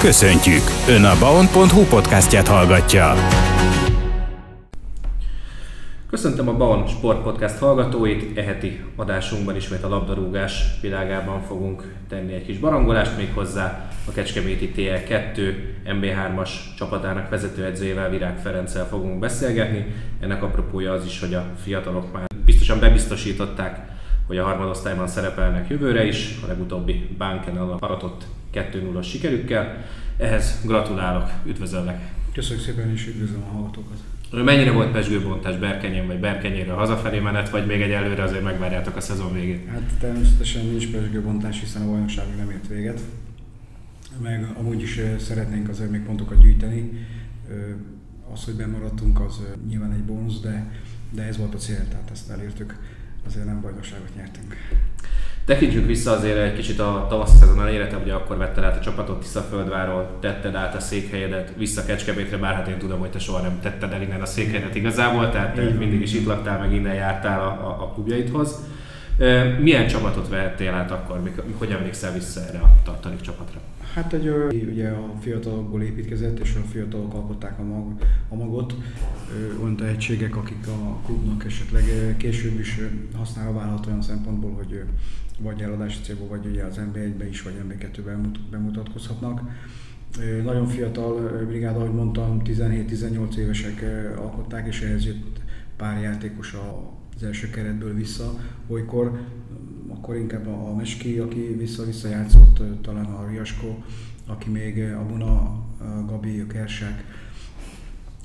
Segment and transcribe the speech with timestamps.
[0.00, 0.62] Köszöntjük!
[0.88, 3.14] Ön a baon.hu podcastját hallgatja.
[6.10, 8.38] Köszöntöm a Baon Sport Podcast hallgatóit.
[8.38, 15.54] Eheti adásunkban ismét a labdarúgás világában fogunk tenni egy kis barangolást, méghozzá a Kecskeméti TL2
[15.84, 19.86] MB3-as csapatának vezetőedzőjével Virág Ferenccel fogunk beszélgetni.
[20.20, 23.78] Ennek apropója az is, hogy a fiatalok már biztosan bebiztosították,
[24.30, 28.24] hogy a harmadosztályban szerepelnek jövőre is, a legutóbbi Bánken aratott
[28.54, 29.84] 2-0-as sikerükkel.
[30.16, 32.12] Ehhez gratulálok, üdvözöllek!
[32.32, 33.96] Köszönjük szépen és üdvözlöm a hallgatókat!
[34.30, 39.00] Mennyire volt pesgőbontás Berkenyén vagy Berkenyéről hazafelé menet, vagy még egy előre azért megvárjátok a
[39.00, 39.68] szezon végét?
[39.68, 43.00] Hát természetesen nincs pesgőbontás, hiszen a bajnokság még nem ért véget.
[44.22, 47.06] Meg amúgy is szeretnénk azért még pontokat gyűjteni.
[48.32, 50.72] Az, hogy bemaradtunk, az nyilván egy bónusz, de,
[51.10, 52.98] de ez volt a cél, tehát ezt elértük.
[53.26, 54.56] Azért nem bajnokságot nyertünk.
[55.44, 58.80] Tekintsünk vissza azért egy kicsit a tavaszi szezon elére, te ugye akkor vetted át a
[58.80, 63.40] csapatot Tiszaföldváról, tetted át a székhelyedet vissza Kecskemétre, bár hát én tudom, hogy te soha
[63.40, 66.94] nem tetted el innen a székhelyedet igazából, tehát te mindig is itt laktál, meg innen
[66.94, 68.56] jártál a, a, a klubjaidhoz.
[69.60, 71.32] Milyen csapatot vehettél át akkor?
[71.58, 73.60] Hogy emlékszel vissza erre a tartalék csapatra?
[73.94, 74.28] Hát egy,
[74.70, 77.92] ugye a fiatalokból építkezett, és a fiatalok alkották a, mag,
[78.28, 78.74] a magot.
[79.62, 81.84] Olyan tehetségek, akik a klubnak esetleg
[82.16, 82.78] később is
[83.16, 84.82] használva válhat olyan szempontból, hogy
[85.38, 89.40] vagy eladási célból, vagy ugye az NB1-be is, vagy NB2-ben bemutatkozhatnak.
[90.44, 93.84] Nagyon fiatal brigád, ahogy mondtam, 17-18 évesek
[94.16, 95.40] alkották, és ehhez jött
[95.76, 96.54] pár játékos
[97.20, 99.20] az első keretből vissza, olykor
[99.88, 103.82] akkor inkább a Meski, aki vissza-vissza játszott, talán a Riasko,
[104.26, 105.32] aki még a Buna,
[105.78, 107.04] a Gabi, a Kersák,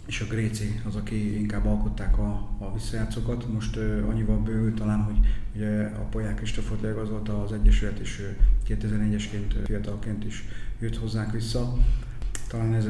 [0.05, 3.53] és a Gréci az, aki inkább alkották a, a visszajátszókat.
[3.53, 5.17] Most uh, annyival bővült talán, hogy
[5.55, 8.19] ugye a Polyák Kristófot leigazolta az Egyesület, és
[8.69, 10.43] uh, 2004-esként, uh, fiatalként is
[10.79, 11.77] jött hozzánk vissza.
[12.47, 12.87] Talán ez,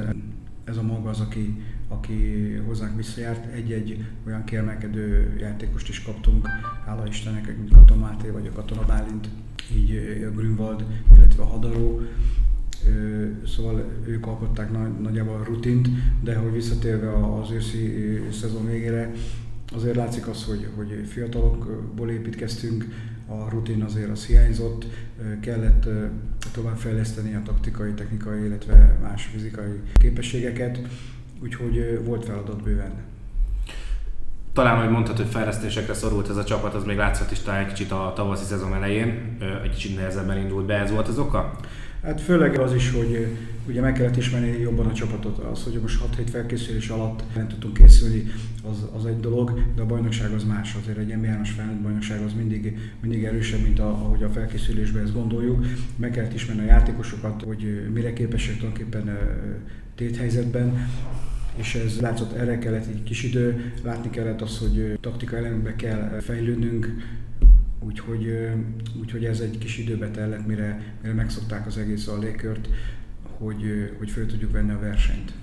[0.66, 3.54] ez a maga az, aki, aki hozzánk visszajárt.
[3.54, 6.48] Egy-egy olyan kiemelkedő játékost is kaptunk,
[6.86, 9.30] hála Istennek, mint Katona Máté vagy a Katona Bálint,
[9.76, 9.92] így
[10.28, 12.02] a Grünwald, illetve a Hadaró
[13.46, 14.72] szóval ők alkották
[15.02, 15.88] nagyjából a rutint,
[16.24, 19.12] de hogy visszatérve az őszi szezon végére,
[19.74, 22.86] azért látszik az, hogy, hogy fiatalokból építkeztünk,
[23.28, 24.86] a rutin azért az hiányzott,
[25.40, 25.88] kellett
[26.54, 30.80] továbbfejleszteni a taktikai, technikai, illetve más fizikai képességeket,
[31.44, 32.92] úgyhogy volt feladat bőven.
[34.54, 37.74] Talán, hogy mondhatod, hogy fejlesztésekre szorult ez a csapat, az még látszott is talán egy
[37.74, 41.60] kicsit a tavaszi szezon elején, egy kicsit nehezebben indult be, ez volt az oka?
[42.06, 43.28] Hát főleg az is, hogy
[43.68, 45.38] ugye meg kellett ismerni jobban a csapatot.
[45.38, 48.24] Az, hogy most 6 hét felkészülés alatt nem tudtunk készülni,
[48.64, 50.76] az, az egy dolog, de a bajnokság az más.
[50.82, 55.66] Azért egy NBA-os bajnokság az mindig, mindig erősebb, mint a, ahogy a felkészülésben ezt gondoljuk.
[55.96, 59.18] Meg kellett ismerni a játékosokat, hogy mire képesek tulajdonképpen
[59.96, 60.88] téthelyzetben,
[61.56, 66.20] és ez látszott, erre kellett egy kis idő, látni kellett az, hogy taktika elemekbe kell
[66.20, 66.94] fejlődnünk,
[67.86, 68.50] Úgyhogy,
[69.00, 72.70] úgyhogy ez egy kis időbe tellett, mire, mire megszokták az egész a légkört,
[73.38, 75.34] hogy, hogy föl tudjuk venni a versenyt.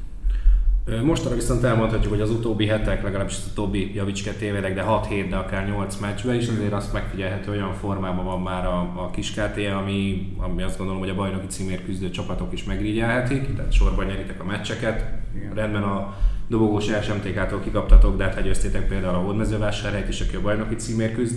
[1.03, 5.29] Mostanra viszont elmondhatjuk, hogy az utóbbi hetek, legalábbis a Tobi javíts tévedek, de 6 hét,
[5.29, 9.31] de akár 8 meccsben is, azért azt megfigyelhető, olyan formában van már a, a kis
[9.31, 14.07] KT, ami, ami azt gondolom, hogy a bajnoki címért küzdő csapatok is megrigyelhetik, tehát sorban
[14.07, 15.05] nyeritek a meccseket.
[15.37, 15.55] Igen.
[15.55, 16.17] Rendben a
[16.49, 21.37] dobogós SMTK-tól kikaptatok, de hát hegyeztétek például a Hódmezővásárhelyt is, aki a bajnoki címért küzd.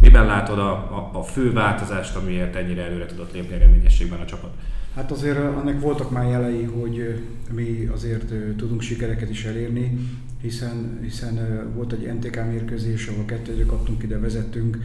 [0.00, 4.50] Miben látod a, a, a fő változást, amiért ennyire előre tudott lépni reményességben a csapat?
[4.94, 7.22] Hát azért annak voltak már jelei, hogy
[7.52, 9.98] mi azért tudunk sikereket is elérni,
[10.42, 14.78] hiszen, hiszen volt egy NTK mérkőzés, ahol kettőre kaptunk ide, vezettünk,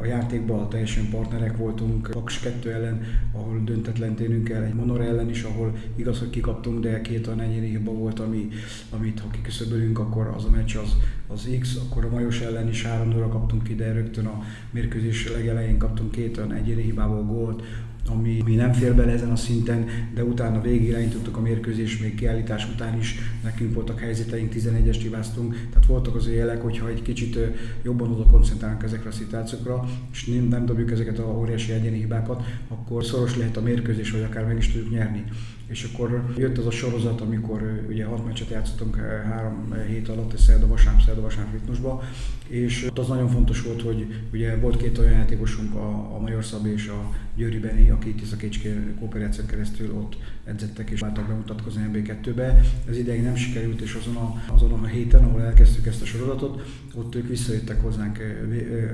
[0.00, 5.28] a játékban teljesen partnerek voltunk, Paks 2 ellen, ahol döntetlen térünk el, egy Monor ellen
[5.28, 8.48] is, ahol igaz, hogy kikaptunk, de két olyan hiba volt, ami,
[8.90, 12.84] amit ha kiküszöbölünk, akkor az a meccs az, az X, akkor a Majos ellen is
[12.84, 17.62] 3 kaptunk ide, rögtön a mérkőzés legelején kaptunk két olyan egyéni hibával gólt,
[18.08, 22.14] ami, ami nem fér bele ezen a szinten, de utána végig irányítottuk a mérkőzés, még
[22.14, 27.38] kiállítás után is nekünk voltak helyzeteink, 11-est hibáztunk, tehát voltak az jelek, hogyha egy kicsit
[27.82, 32.42] jobban oda koncentrálunk ezekre a szituációkra, és nem, nem dobjuk ezeket a óriási egyéni hibákat,
[32.68, 35.24] akkor szoros lehet a mérkőzés, vagy akár meg is tudjuk nyerni.
[35.68, 40.38] És akkor jött az a sorozat, amikor ugye hat meccset játszottunk három hét alatt, egy
[40.38, 42.02] szerda vasárnap, szerda vasárnap ritmusba,
[42.48, 46.44] és ott az nagyon fontos volt, hogy ugye volt két olyan játékosunk, a, a Major
[46.44, 51.26] Szabi és a Győri Beni, aki itt a Kécské kooperáción keresztül ott edzettek és váltak
[51.26, 52.60] bemutatkozni MB2-be.
[52.88, 56.62] Ez ideig nem sikerült, és azon a, azon a héten, ahol elkezdtük ezt a sorozatot,
[56.94, 58.18] ott ők visszajöttek hozzánk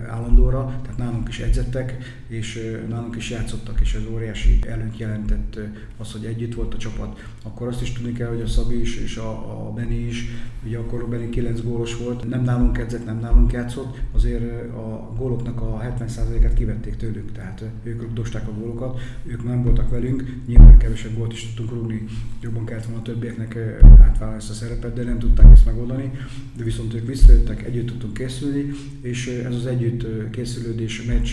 [0.09, 5.59] állandóra, tehát nálunk is edzettek, és nálunk is játszottak, és ez óriási előnyt jelentett
[5.97, 7.19] az, hogy együtt volt a csapat.
[7.43, 9.31] Akkor azt is tudni kell, hogy a Szabi is és a,
[9.67, 10.25] a Beni is,
[10.67, 15.13] ugye akkor a Beni 9 gólos volt, nem nálunk edzett, nem nálunk játszott, azért a
[15.17, 20.79] góloknak a 70%-át kivették tőlünk, tehát ők dosták a gólokat, ők nem voltak velünk, nyilván
[20.79, 22.05] kevesebb gólt is tudtunk rúgni,
[22.41, 23.57] jobban kellett volna a többieknek
[24.01, 26.11] átvállalni ezt a szerepet, de nem tudták ezt megoldani,
[26.57, 28.71] de viszont ők visszajöttek, együtt tudtunk készülni,
[29.01, 31.31] és ez az együtt készülődés, meccs,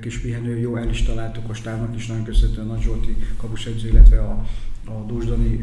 [0.00, 4.20] kis pihenő, jó el is találtuk a stábnak is, nagyon köszönhetően Nagy Zsolti kapusedző, illetve
[4.20, 4.44] a
[4.84, 5.60] a Dózsdani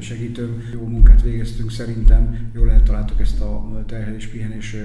[0.00, 0.62] segítőm.
[0.72, 4.76] Jó munkát végeztünk szerintem, jól eltaláltuk ezt a terhelés pihenés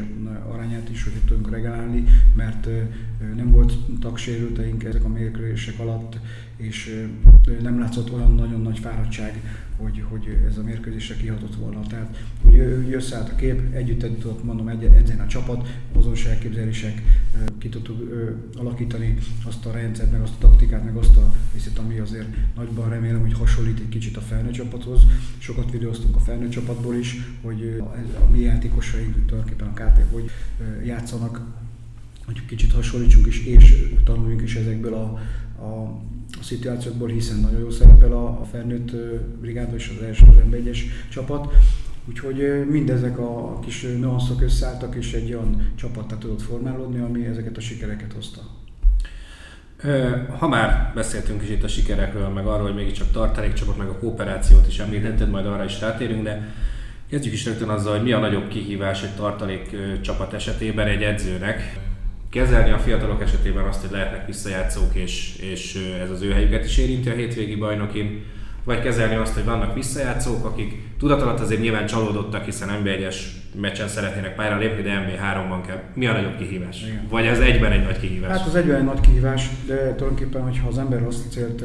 [0.51, 2.03] arányát is, hogy tudunk reagálni,
[2.35, 2.68] mert
[3.35, 6.19] nem volt tagsérülteink ezek a mérkőzések alatt,
[6.57, 7.07] és
[7.62, 9.41] nem látszott olyan nagyon nagy fáradtság,
[9.77, 11.81] hogy, hogy ez a mérkőzésre kihatott volna.
[11.88, 12.59] Tehát hogy
[12.94, 17.01] összeállt a kép, együtt tudott mondom edzeni a csapat, azonos elképzelések,
[17.57, 18.13] ki tudtuk
[18.56, 22.89] alakítani azt a rendszert, meg azt a taktikát, meg azt a részét, ami azért nagyban
[22.89, 25.01] remélem, hogy hasonlít egy kicsit a felnőtt csapathoz.
[25.38, 27.81] Sokat videóztunk a felnőtt csapatból is, hogy
[28.27, 30.29] a mi játékosaink tulajdonképpen a KT, hogy
[30.85, 31.41] játszanak,
[32.25, 35.19] hogy kicsit hasonlítsunk is, és tanuljunk is ezekből a,
[35.63, 36.01] a a
[36.42, 38.92] szituációkból, hiszen nagyon jó szerepel a, a felnőtt
[39.42, 40.78] brigádban és az első az M1-es
[41.10, 41.54] csapat.
[42.10, 47.62] Úgyhogy mindezek a kis nüanszok összeálltak, és egy olyan csapattá tudott formálódni, ami ezeket a
[47.62, 48.42] sikereket hozta.
[50.38, 54.68] Ha már beszéltünk is itt a sikerekről, meg arról, hogy mégiscsak tartalékcsapat, meg a kooperációt
[54.68, 56.54] is említetted, majd arra is rátérünk, de
[57.10, 61.80] kezdjük is rögtön azzal, hogy mi a nagyobb kihívás egy tartalék csapat esetében egy edzőnek
[62.29, 66.77] kezelni a fiatalok esetében azt, hogy lehetnek visszajátszók, és, és ez az ő helyüket is
[66.77, 68.24] érinti a hétvégi bajnokin,
[68.63, 73.15] vagy kezelni azt, hogy vannak visszajátszók, akik tudatalat azért nyilván csalódottak, hiszen NB1-es
[73.59, 75.81] meccsen szeretnének pályára lépni, de NB3-ban kell.
[75.94, 76.81] Mi a nagyobb kihívás?
[76.81, 77.07] Igen.
[77.09, 78.38] Vagy ez egyben egy nagy kihívás?
[78.38, 81.63] Hát az egyben egy nagy kihívás, de tulajdonképpen, hogyha az ember azt célt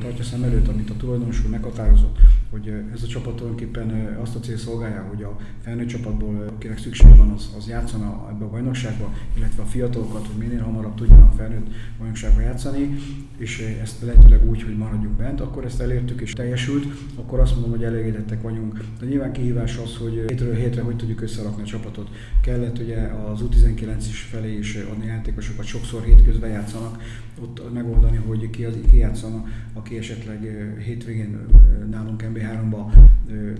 [0.00, 2.16] tartja szem előtt, amit a tulajdonos meghatározott,
[2.52, 7.16] hogy ez a csapat tulajdonképpen azt a cél szolgálja, hogy a felnőtt csapatból, akinek szükség
[7.16, 11.66] van, az, az játszana ebbe a bajnokságba, illetve a fiatalokat, hogy minél hamarabb tudjanak felnőtt
[11.98, 12.98] bajnokságba játszani,
[13.36, 17.70] és ezt lehetőleg úgy, hogy maradjunk bent, akkor ezt elértük és teljesült, akkor azt mondom,
[17.70, 18.84] hogy elégedettek vagyunk.
[19.00, 22.10] De nyilván kihívás az, hogy hétről hétre hogy tudjuk összerakni a csapatot.
[22.42, 27.02] Kellett ugye az U19 is felé is adni játékosokat, sokszor hétközben játszanak,
[27.40, 31.46] ott megoldani, hogy ki, az, ki játszana, aki esetleg hétvégén
[31.90, 32.92] nálunk MB3-ba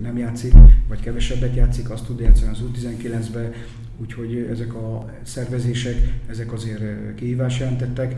[0.01, 0.53] nem játszik,
[0.87, 3.51] vagy kevesebbet játszik, azt tud játszani az U19-be,
[3.97, 5.95] úgyhogy ezek a szervezések,
[6.29, 8.15] ezek azért kihívás jelentettek.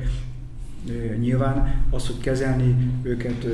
[1.20, 3.46] Nyilván az, hogy kezelni őket,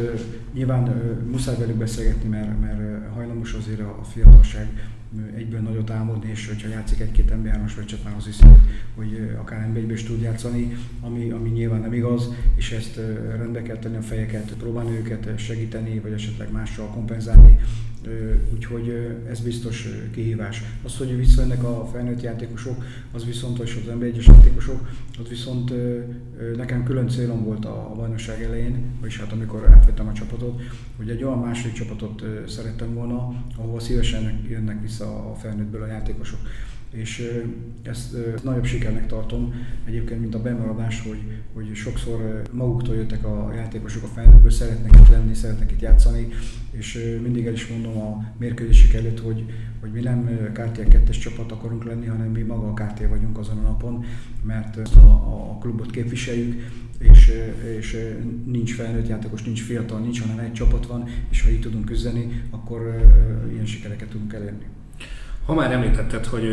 [0.53, 4.67] nyilván muszáj velük beszélgetni, mert, mert hajlamos azért a fiatalság
[5.35, 8.45] egyből nagyot álmodni, és hogyha játszik egy-két ember 3 meccset, már az hiszi,
[8.95, 12.95] hogy akár ember is tud játszani, ami, ami nyilván nem igaz, és ezt
[13.37, 17.59] rendbe kell tenni a fejeket, próbálni őket segíteni, vagy esetleg mással kompenzálni,
[18.53, 20.63] úgyhogy ez biztos kihívás.
[20.83, 25.73] Az, hogy visszajönnek a felnőtt játékosok, az viszont, és az ember egyes játékosok, az viszont
[26.55, 30.61] nekem külön célom volt a bajnokság elején, vagyis hát amikor átvettem a csapatot,
[30.97, 36.39] hogy egy olyan második csapatot szerettem volna, ahol szívesen jönnek vissza a felnőttből a játékosok
[36.91, 37.41] és
[37.83, 39.53] ezt nagyobb sikernek tartom
[39.85, 45.07] egyébként, mint a bemaradás, hogy, hogy sokszor maguktól jöttek a játékosok a felnőttből, szeretnek itt
[45.07, 46.27] lenni, szeretnek itt játszani,
[46.71, 49.45] és mindig el is mondom a mérkőzések előtt, hogy,
[49.79, 53.57] hogy mi nem KTL 2 csapat akarunk lenni, hanem mi maga a KTL vagyunk azon
[53.57, 54.05] a napon,
[54.43, 56.61] mert a, a klubot képviseljük,
[56.99, 57.31] és,
[57.77, 57.97] és
[58.45, 62.43] nincs felnőtt játékos, nincs fiatal, nincs, hanem egy csapat van, és ha így tudunk küzdeni,
[62.49, 63.11] akkor
[63.51, 64.65] ilyen sikereket tudunk elérni.
[65.51, 66.47] Ha már említetted, hogy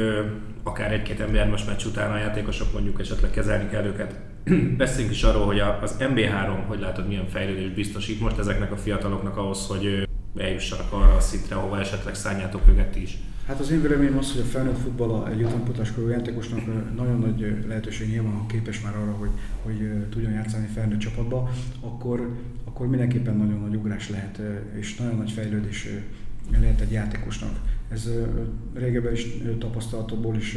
[0.63, 4.15] akár egy-két ember most meccs után a játékosok mondjuk esetleg kezelni kell őket,
[4.77, 9.37] beszéljünk is arról, hogy az MB3, hogy látod, milyen fejlődés biztosít most ezeknek a fiataloknak
[9.37, 13.19] ahhoz, hogy eljussanak arra a szintre, ahova esetleg szálljátok őket is.
[13.47, 16.61] Hát az én véleményem az, hogy a felnőtt futball egy utánpótláskorú játékosnak
[16.97, 19.31] nagyon nagy lehetőség nyilván, ha képes már arra, hogy,
[19.63, 21.51] hogy tudjon játszani felnőtt csapatba,
[21.81, 24.41] akkor, akkor mindenképpen nagyon nagy ugrás lehet,
[24.79, 25.89] és nagyon nagy fejlődés
[26.51, 27.61] lehet egy játékosnak.
[27.89, 28.11] Ez
[28.75, 29.27] régebben is
[29.59, 30.57] tapasztalatokból is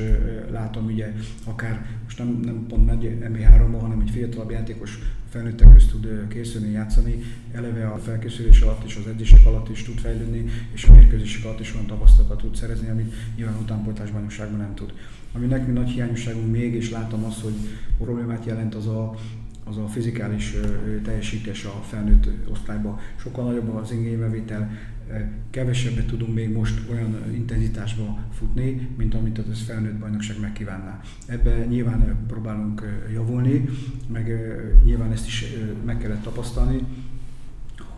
[0.52, 1.14] látom, ugye
[1.46, 6.72] akár most nem, nem pont megy MB3-ba, hanem egy fiatalabb játékos felnőttek közt tud készülni,
[6.72, 11.46] játszani, eleve a felkészülés alatt és az edzések alatt is tud fejlődni, és a mérkőzések
[11.46, 14.94] alatt is olyan tapasztalatot tud szerezni, amit nyilván utánpoltás bajnokságban nem tud.
[15.34, 17.54] Ami nekünk nagy hiányosságunk még, és látom azt, hogy
[17.98, 19.16] problémát jelent az a,
[19.64, 20.56] az a fizikális
[21.04, 23.00] teljesítés a felnőtt osztályban.
[23.16, 24.72] Sokkal nagyobb az igénybevétel,
[25.50, 31.01] kevesebbet tudunk még most olyan intenzitásba futni, mint amit az felnőtt bajnokság megkívánná.
[31.25, 33.70] Ebben nyilván próbálunk javulni,
[34.08, 34.36] meg
[34.84, 35.46] nyilván ezt is
[35.86, 36.80] meg kellett tapasztalni,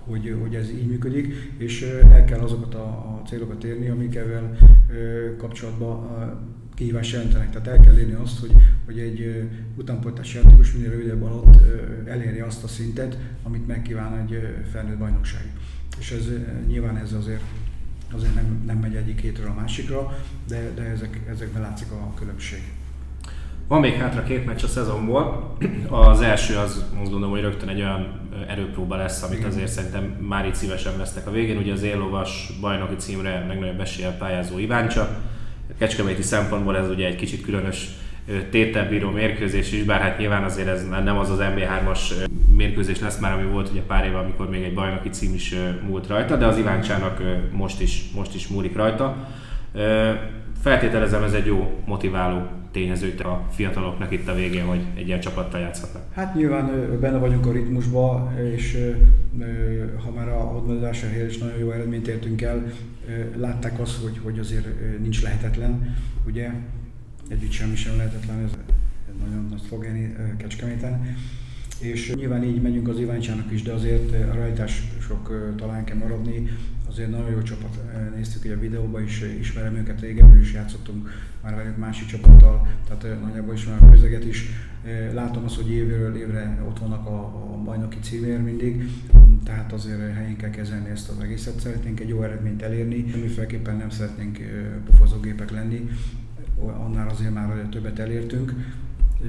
[0.05, 4.57] hogy, hogy ez így működik, és el kell azokat a, a célokat érni, amikkel
[5.37, 6.09] kapcsolatban
[6.73, 7.49] kihívás jelentenek.
[7.49, 8.51] Tehát el kell érni azt, hogy,
[8.85, 11.57] hogy egy utánpoltás játékos minél rövidebb alatt
[12.05, 14.39] eléri azt a szintet, amit megkíván egy
[14.71, 15.51] felnőtt bajnokság.
[15.99, 16.25] És ez
[16.67, 17.43] nyilván ez azért
[18.13, 22.61] azért nem, nem megy egyik hétről a másikra, de, de ezek, ezekben látszik a különbség.
[23.67, 25.55] Van még hátra két meccs a szezonból.
[25.89, 29.49] Az első az azt gondolom, hogy rögtön egy olyan erőpróba lesz, amit Igen.
[29.49, 31.57] azért szerintem már itt szívesen vesznek a végén.
[31.57, 35.21] Ugye az éllovas bajnoki címre legnagyobb eséllyel pályázó Iváncsa.
[35.77, 37.89] Kecskeméti szempontból ez ugye egy kicsit különös
[38.49, 41.99] tételbíró mérkőzés is, bár hát nyilván azért ez nem az az MB3-as
[42.55, 45.55] mérkőzés lesz már, ami volt ugye pár éve, amikor még egy bajnoki cím is
[45.87, 49.27] múlt rajta, de az Iváncsának most is, most is múlik rajta.
[50.61, 55.59] Feltételezem ez egy jó motiváló tényező a fiataloknak itt a végén, hogy egy ilyen csapattal
[55.59, 56.03] játszhatnak.
[56.13, 58.77] Hát nyilván benne vagyunk a ritmusba, és
[60.03, 62.63] ha már a Hodmedás is nagyon jó eredményt értünk el,
[63.35, 64.67] látták azt, hogy, hogy azért
[65.01, 65.95] nincs lehetetlen,
[66.27, 66.49] ugye
[67.33, 68.51] együtt semmi sem lehetetlen, ez
[69.25, 71.15] nagyon nagy szlogeni Kecskeméten.
[71.79, 76.49] És nyilván így megyünk az Iváncsának is, de azért a rajtások talán kell maradni.
[76.87, 77.79] Azért nagyon jó csapat,
[78.15, 81.09] néztük a videóban is, ismerem őket régebben is játszottunk
[81.41, 84.49] már velük másik csapattal, tehát nagyjából ismerem a közeget is.
[85.13, 87.19] Látom azt, hogy évről évre ott vannak a,
[87.53, 88.89] a bajnoki címér mindig,
[89.43, 91.59] tehát azért helyén kell kezelni ezt az egészet.
[91.59, 94.39] Szeretnénk egy jó eredményt elérni, mindenféleképpen nem szeretnénk
[94.85, 95.89] pofozógépek lenni,
[96.67, 98.53] annál azért már többet elértünk,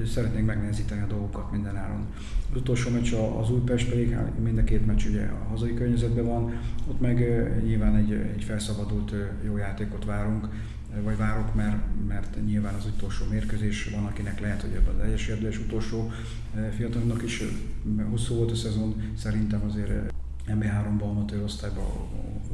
[0.05, 2.05] szeretnénk megnehezíteni a dolgokat minden áron.
[2.51, 6.25] Az utolsó meccs az Újpest pedig, hát mind a két meccs ugye a hazai környezetben
[6.25, 7.17] van, ott meg
[7.63, 9.13] nyilván egy, egy felszabadult
[9.45, 10.47] jó játékot várunk,
[11.03, 11.77] vagy várok, mert,
[12.07, 16.11] mert nyilván az utolsó mérkőzés van, akinek lehet, hogy ebben az egyes érdés utolsó
[16.75, 17.43] fiatalnak is
[18.09, 20.13] hosszú volt a szezon, szerintem azért
[20.47, 22.07] MB3-ban, amatőr osztályban a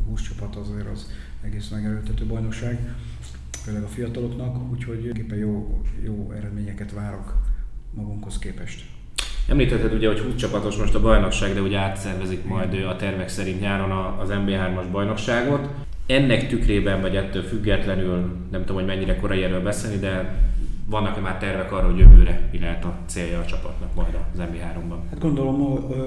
[0.10, 1.12] 20 csapat azért az
[1.42, 2.96] egész megerőltető bajnokság
[3.64, 7.36] főleg a fiataloknak, úgyhogy éppen jó, jó eredményeket várok
[7.94, 8.86] magunkhoz képest.
[9.48, 13.62] Említetted ugye, hogy 20 csapatos most a bajnokság, de ugye átszervezik majd a tervek szerint
[13.62, 15.70] nyáron az MB3-as bajnokságot.
[16.06, 20.40] Ennek tükrében, vagy ettől függetlenül, nem tudom, hogy mennyire korai erről beszélni, de
[20.86, 24.98] vannak-e már tervek arra, hogy jövőre mi lehet a célja a csapatnak majd az MB3-ban?
[25.10, 25.62] Hát gondolom,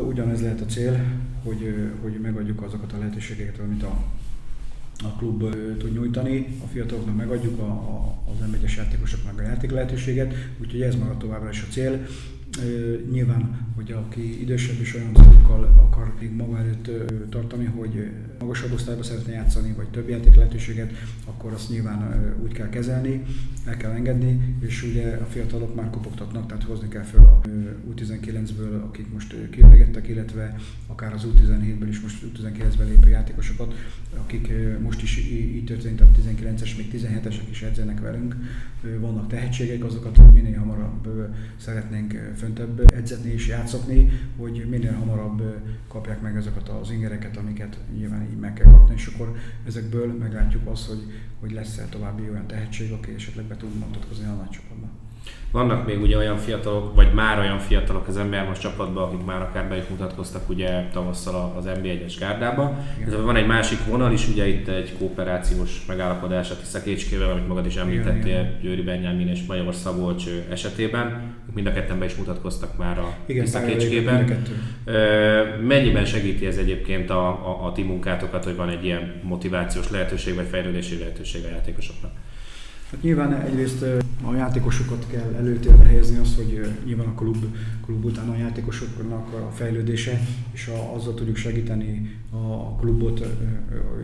[0.08, 1.00] ugyanez lehet a cél,
[1.44, 4.02] hogy, hogy megadjuk azokat a lehetőségeket, amit a
[5.04, 10.34] a klub tud nyújtani, a fiataloknak megadjuk a, a, az m játékosoknak a játék lehetőséget,
[10.60, 12.06] úgyhogy ez marad továbbra is a cél.
[13.10, 16.90] Nyilván, hogy aki idősebb és olyan célokkal akar még maga előtt
[17.30, 20.92] tartani, hogy magasabb osztályba szeretne játszani, vagy több játék lehetőséget,
[21.24, 23.22] akkor azt nyilván úgy kell kezelni,
[23.64, 27.40] el kell engedni, és ugye a fiatalok már kopogtatnak, tehát hozni kell fel a
[27.94, 30.56] U19-ből, akik most kiöregettek, illetve
[30.86, 33.74] akár az U17-ből is most U19-ben lépő játékosokat,
[34.16, 38.36] akik most is így történt, tehát 19-es, még 17-esek is edzenek velünk.
[39.00, 41.08] Vannak tehetségek, azokat minél hamarabb
[41.56, 45.42] szeretnénk föntebb edzetni és játszatni, hogy minél hamarabb
[45.88, 49.36] kapják meg ezeket az ingereket, amiket nyilván így meg kell kapni, és akkor
[49.66, 51.02] ezekből meglátjuk azt, hogy,
[51.40, 55.03] hogy lesz-e további olyan tehetség, aki esetleg be tud mutatkozni a nagy csapatban.
[55.54, 59.42] Vannak még ugye olyan fiatalok, vagy már olyan fiatalok az ember most csapatban, akik már
[59.42, 62.78] akár be is mutatkoztak ugye tavasszal az NB1-es gárdában.
[63.06, 67.66] Ez van egy másik vonal is, ugye itt egy kooperációs megállapodás a Tiszakécskével, amit magad
[67.66, 71.34] is említettél, Győri Benyámin és Major Szabolcs esetében.
[71.54, 74.42] Mind a ketten be is mutatkoztak már a Tiszakécskében.
[75.66, 80.34] Mennyiben segíti ez egyébként a, a, a ti munkátokat, hogy van egy ilyen motivációs lehetőség,
[80.34, 82.10] vagy fejlődési lehetőség a játékosoknak?
[82.90, 83.82] Hát nyilván egyrészt
[84.22, 87.44] a játékosokat kell előtérbe helyezni, az, hogy nyilván a klub,
[87.84, 90.20] klub után a játékosoknak a fejlődése,
[90.52, 93.26] és a, azzal tudjuk segíteni a klubot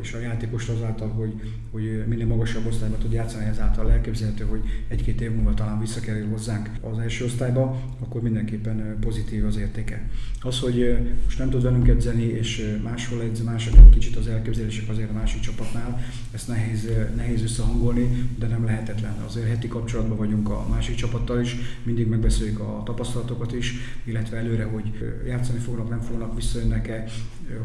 [0.02, 1.32] és a játékost azáltal, hogy,
[1.70, 6.70] hogy minél magasabb osztályba tud játszani, ezáltal elképzelhető, hogy egy-két év múlva talán visszakerül hozzánk
[6.90, 10.08] az első osztályba, akkor mindenképpen pozitív az értéke.
[10.40, 14.88] Az, hogy most nem tud velünk edzeni, és máshol edz, mások egy kicsit az elképzelések
[14.88, 16.00] azért a másik csapatnál,
[16.32, 19.14] ezt nehéz, nehéz összehangolni, de nem lehetetlen.
[19.26, 23.74] Azért heti kapcsolatban vagyunk a másik csapattal is, mindig megbeszéljük a tapasztalatokat is,
[24.04, 27.04] illetve előre, hogy játszani fognak, nem fognak, visszajönnek-e,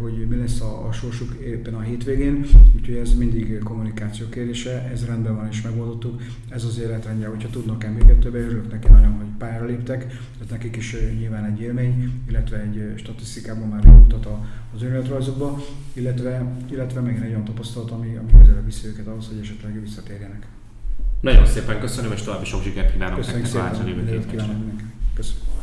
[0.02, 2.46] hogy mi lesz a, a sorsuk éppen a hétvégén,
[2.76, 6.22] úgyhogy ez mindig kommunikáció kérdése, ez rendben van és megoldottuk.
[6.50, 10.06] Ez az életrendje, hogyha tudnak még többet, örülök neki nagyon, hogy pályára léptek,
[10.42, 14.28] ez nekik is nyilván egy élmény, illetve egy statisztikában már mutat
[14.76, 19.40] az önéletrajzokba, illetve, illetve megint egy olyan tapasztalat, ami, ami közelebb viszi őket ahhoz, hogy
[19.42, 20.48] esetleg visszatérjenek.
[21.20, 24.26] Nagyon szépen köszönöm, és további sok sikert kívánok Köszönjük nektek a hátralévő két
[25.14, 25.55] Köszönöm.